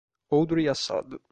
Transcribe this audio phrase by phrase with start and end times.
[0.31, 1.21] Audrey Assad